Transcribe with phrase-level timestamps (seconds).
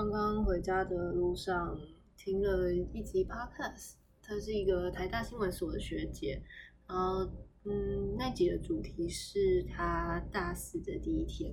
[0.00, 1.78] 刚刚回家的路上
[2.16, 6.42] 听了一集 podcast，她是一个台大新闻所的学姐，
[6.88, 7.30] 然后
[7.64, 11.52] 嗯，那集的主题是她大四的第一天，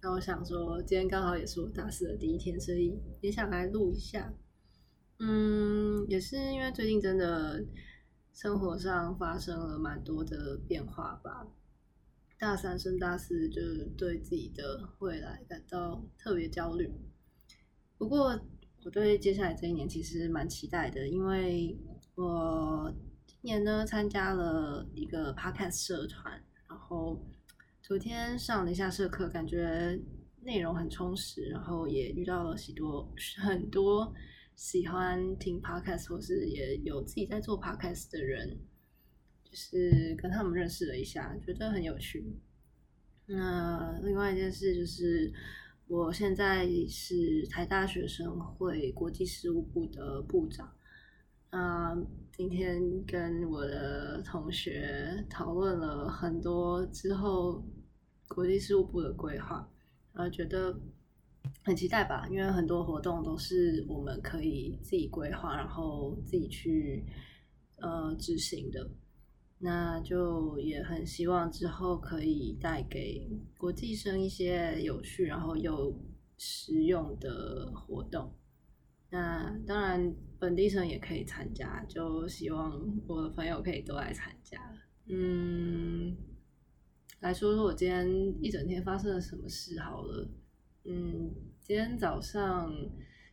[0.00, 4.34] 然后我想说今天刚好也是我大四的第一天，所以也想来录一下。
[5.20, 7.64] 嗯，也是因为最近真的
[8.32, 11.46] 生活上发生了蛮多的变化吧。
[12.40, 13.62] 大三升大四，就
[13.96, 16.92] 对自己的未来感到特别焦虑。
[17.98, 18.40] 不过，
[18.84, 21.76] 我对接下来这一年其实蛮期待的，因为
[22.16, 22.94] 我
[23.26, 27.24] 今年呢参加了一个 podcast 社团，然后
[27.80, 29.98] 昨天上了一下社课，感觉
[30.42, 34.12] 内容很充实，然后也遇到了许多 很多
[34.54, 38.58] 喜欢听 podcast 或是也有自己在做 podcast 的人。
[39.44, 42.26] 就是跟他们认识了一下，觉得很有趣。
[43.26, 45.32] 那另外一件事就是，
[45.86, 50.72] 我现在是台大学生会国际事务部的部长。
[51.50, 51.94] 啊，
[52.32, 57.62] 今天跟我的同学讨论了很多之后
[58.26, 59.68] 国际事务部的规划，
[60.14, 60.74] 然后觉得
[61.62, 67.04] 很期待吧，因为很多活动都是我们可以自己规划，然后自己去
[67.76, 68.90] 呃执行的。
[69.64, 73.26] 那就也很希望之后可以带给
[73.56, 75.98] 国际生一些有趣然后又
[76.36, 78.30] 实用的活动。
[79.08, 84.60] 那当然本地生也可以参加，就希望我的朋友可以都来参加。
[85.06, 86.14] 嗯，
[87.20, 88.06] 来说说我今天
[88.42, 90.28] 一整天发生了什么事好了。
[90.84, 92.70] 嗯，今天早上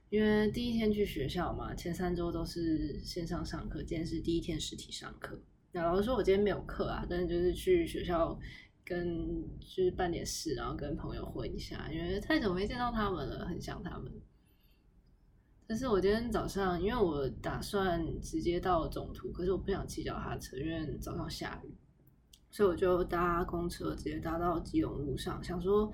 [0.10, 5.38] 因为第一天去学校嘛，前三周都是线上上课，今天是第一天实体上课。
[5.74, 8.38] 老师说，我今天没有课啊，但是就是去学校
[8.84, 14.12] 跟就是办点事，然后跟朋友混一下，因为太久没见到他们了，很想他们。
[15.66, 21.74] 但是我今天早上，因为我打算直接到总图，可是我不想骑脚踏车，因为早上下雨，
[22.50, 25.90] 所以我就搭公车直接搭到基隆路上，想说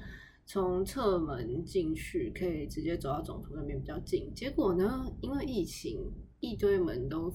[0.48, 4.34] 从侧门进去可以直接走到总图那边比较近。
[4.34, 7.32] 结果呢，因为疫情，一堆门都。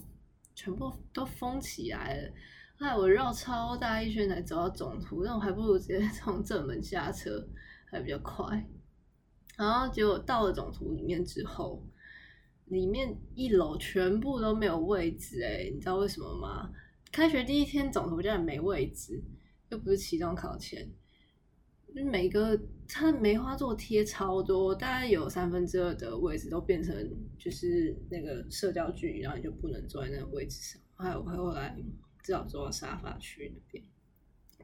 [0.54, 2.32] 全部都封起来了，
[2.76, 7.46] 害我绕超大一圈才走到总图，那我还不如直接从正门下车，
[7.90, 8.68] 还比较快。
[9.56, 11.86] 然后结果到了总图里面之后，
[12.66, 16.70] 里面一楼全部都没有位置，哎，你知道为什么吗？
[17.10, 19.22] 开学第一天总图竟然没位置，
[19.68, 20.90] 又不是期中考前。
[21.94, 22.58] 就每个
[22.88, 26.94] 它梅花座贴超多，大概有三分之二的位置都变成
[27.38, 30.80] 就是那个社交距离，然后你就不能坐在那个位置上。
[30.96, 31.76] 还有后来
[32.22, 33.84] 至少坐到沙发区那边。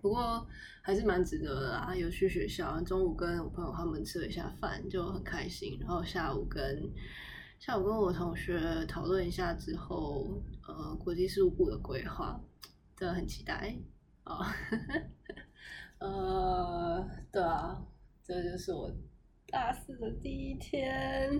[0.00, 0.46] 不过
[0.82, 5.76] 还是蛮值得的啦，有去学校，中午跟我朋友他们吃了一下饭，就很开心。
[5.80, 6.88] 然后下午跟
[7.58, 12.40] 下午跟我同学讨论一下之后，呃，国际事务部的规划，
[12.96, 13.76] 真的很期待
[14.22, 14.54] 啊。
[15.98, 16.47] 呃，
[17.30, 17.86] 对啊，
[18.24, 18.90] 这就是我
[19.48, 21.30] 大四的第一天。